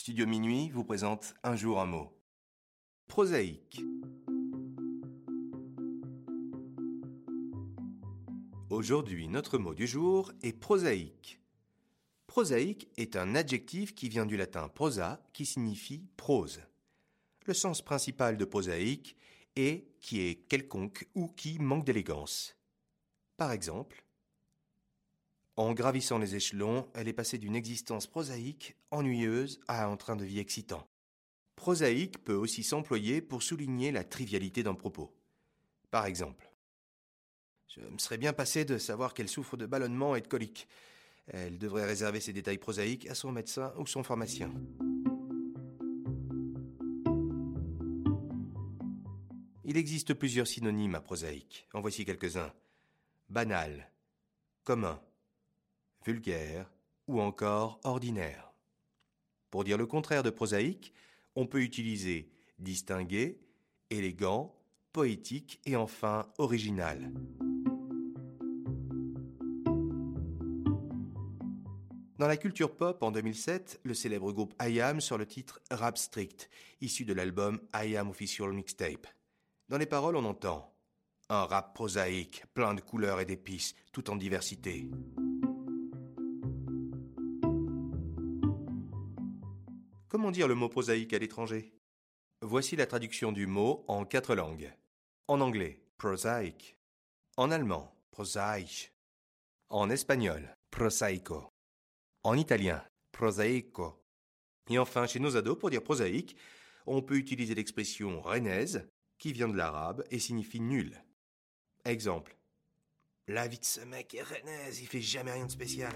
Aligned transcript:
Studio 0.00 0.26
Minuit 0.26 0.70
vous 0.70 0.82
présente 0.82 1.34
Un 1.42 1.56
jour 1.56 1.78
un 1.78 1.84
mot. 1.84 2.10
Prosaïque. 3.06 3.82
Aujourd'hui, 8.70 9.28
notre 9.28 9.58
mot 9.58 9.74
du 9.74 9.86
jour 9.86 10.32
est 10.42 10.58
prosaïque. 10.58 11.42
Prosaïque 12.26 12.88
est 12.96 13.14
un 13.14 13.34
adjectif 13.34 13.94
qui 13.94 14.08
vient 14.08 14.24
du 14.24 14.38
latin 14.38 14.68
prosa, 14.68 15.22
qui 15.34 15.44
signifie 15.44 16.08
prose. 16.16 16.62
Le 17.44 17.52
sens 17.52 17.82
principal 17.82 18.38
de 18.38 18.46
prosaïque 18.46 19.18
est 19.54 19.84
qui 20.00 20.22
est 20.22 20.48
quelconque 20.48 21.10
ou 21.14 21.28
qui 21.28 21.58
manque 21.58 21.84
d'élégance. 21.84 22.56
Par 23.36 23.52
exemple, 23.52 24.02
en 25.60 25.74
gravissant 25.74 26.16
les 26.16 26.36
échelons, 26.36 26.88
elle 26.94 27.06
est 27.06 27.12
passée 27.12 27.36
d'une 27.36 27.54
existence 27.54 28.06
prosaïque, 28.06 28.76
ennuyeuse, 28.90 29.60
à 29.68 29.84
un 29.84 29.96
train 29.98 30.16
de 30.16 30.24
vie 30.24 30.38
excitant. 30.38 30.88
Prosaïque 31.54 32.24
peut 32.24 32.34
aussi 32.34 32.62
s'employer 32.62 33.20
pour 33.20 33.42
souligner 33.42 33.92
la 33.92 34.02
trivialité 34.02 34.62
d'un 34.62 34.74
propos. 34.74 35.14
Par 35.90 36.06
exemple, 36.06 36.50
je 37.68 37.82
me 37.82 37.98
serais 37.98 38.16
bien 38.16 38.32
passé 38.32 38.64
de 38.64 38.78
savoir 38.78 39.12
qu'elle 39.12 39.28
souffre 39.28 39.58
de 39.58 39.66
ballonnement 39.66 40.16
et 40.16 40.22
de 40.22 40.26
coliques. 40.26 40.66
Elle 41.26 41.58
devrait 41.58 41.84
réserver 41.84 42.20
ces 42.20 42.32
détails 42.32 42.56
prosaïques 42.56 43.06
à 43.08 43.14
son 43.14 43.30
médecin 43.30 43.74
ou 43.76 43.86
son 43.86 44.02
pharmacien. 44.02 44.50
Il 49.64 49.76
existe 49.76 50.14
plusieurs 50.14 50.46
synonymes 50.46 50.94
à 50.94 51.02
prosaïque. 51.02 51.68
En 51.74 51.82
voici 51.82 52.06
quelques-uns. 52.06 52.50
Banal, 53.28 53.92
commun, 54.64 55.00
vulgaire 56.04 56.70
ou 57.06 57.20
encore 57.20 57.80
ordinaire. 57.84 58.52
Pour 59.50 59.64
dire 59.64 59.78
le 59.78 59.86
contraire 59.86 60.22
de 60.22 60.30
prosaïque, 60.30 60.92
on 61.34 61.46
peut 61.46 61.62
utiliser 61.62 62.30
distingué, 62.58 63.40
élégant, 63.90 64.54
poétique 64.92 65.60
et 65.64 65.76
enfin 65.76 66.26
original. 66.38 67.12
Dans 72.18 72.28
la 72.28 72.36
culture 72.36 72.76
pop, 72.76 73.02
en 73.02 73.12
2007, 73.12 73.80
le 73.82 73.94
célèbre 73.94 74.30
groupe 74.32 74.54
IAM 74.60 75.00
sort 75.00 75.16
le 75.16 75.24
titre 75.24 75.62
Rap 75.70 75.96
Strict, 75.96 76.50
issu 76.82 77.06
de 77.06 77.14
l'album 77.14 77.60
I 77.74 77.96
Am 77.96 78.10
Official 78.10 78.52
Mixtape. 78.52 79.06
Dans 79.70 79.78
les 79.78 79.86
paroles, 79.86 80.16
on 80.16 80.24
entend 80.26 80.70
un 81.30 81.44
rap 81.46 81.74
prosaïque, 81.74 82.44
plein 82.52 82.74
de 82.74 82.80
couleurs 82.80 83.20
et 83.20 83.24
d'épices, 83.24 83.74
tout 83.92 84.10
en 84.10 84.16
diversité. 84.16 84.90
Comment 90.10 90.32
dire 90.32 90.48
le 90.48 90.56
mot 90.56 90.68
prosaïque 90.68 91.12
à 91.12 91.20
l'étranger? 91.20 91.72
Voici 92.42 92.74
la 92.74 92.86
traduction 92.86 93.30
du 93.30 93.46
mot 93.46 93.84
en 93.86 94.04
quatre 94.04 94.34
langues. 94.34 94.74
En 95.28 95.40
anglais, 95.40 95.84
prosaic. 95.98 96.76
En 97.36 97.52
allemand, 97.52 97.94
prosaic. 98.10 98.92
En 99.68 99.88
espagnol, 99.88 100.52
prosaico. 100.72 101.48
En 102.24 102.36
italien, 102.36 102.84
prosaico. 103.12 104.02
Et 104.68 104.80
enfin, 104.80 105.06
chez 105.06 105.20
nos 105.20 105.36
ados, 105.36 105.56
pour 105.56 105.70
dire 105.70 105.84
prosaïque, 105.84 106.36
on 106.86 107.02
peut 107.02 107.16
utiliser 107.16 107.54
l'expression 107.54 108.20
rennaise, 108.20 108.88
qui 109.16 109.32
vient 109.32 109.48
de 109.48 109.56
l'arabe 109.56 110.04
et 110.10 110.18
signifie 110.18 110.60
nul. 110.60 111.00
Exemple. 111.84 112.36
La 113.28 113.46
vie 113.46 113.60
de 113.60 113.64
ce 113.64 113.82
mec 113.82 114.12
est 114.16 114.22
rennaise, 114.22 114.80
il 114.80 114.88
fait 114.88 115.00
jamais 115.00 115.30
rien 115.30 115.46
de 115.46 115.52
spécial. 115.52 115.94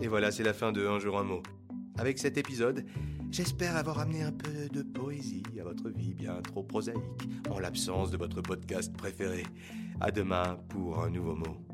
Et 0.00 0.08
voilà, 0.08 0.32
c'est 0.32 0.42
la 0.42 0.54
fin 0.54 0.72
de 0.72 0.86
Un 0.86 0.98
jour 0.98 1.18
un 1.18 1.24
mot. 1.24 1.42
Avec 1.96 2.18
cet 2.18 2.36
épisode, 2.38 2.84
j'espère 3.30 3.76
avoir 3.76 4.00
amené 4.00 4.22
un 4.22 4.32
peu 4.32 4.68
de 4.72 4.82
poésie 4.82 5.44
à 5.60 5.64
votre 5.64 5.90
vie 5.90 6.14
bien 6.14 6.40
trop 6.42 6.62
prosaïque, 6.62 7.00
en 7.50 7.60
l'absence 7.60 8.10
de 8.10 8.16
votre 8.16 8.40
podcast 8.42 8.92
préféré. 8.96 9.44
À 10.00 10.10
demain 10.10 10.58
pour 10.68 11.02
un 11.02 11.10
nouveau 11.10 11.36
mot. 11.36 11.73